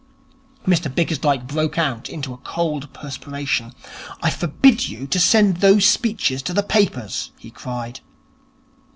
Mr 0.65 0.89
Bickersdyke 0.91 1.45
broke 1.45 1.77
out 1.77 2.09
into 2.09 2.33
a 2.33 2.37
cold 2.37 2.91
perspiration. 2.91 3.71
'I 4.23 4.31
forbid 4.31 4.87
you 4.89 5.05
to 5.05 5.19
send 5.19 5.57
those 5.57 5.85
speeches 5.85 6.41
to 6.41 6.53
the 6.55 6.63
papers,' 6.63 7.29
he 7.37 7.51
cried. 7.51 7.99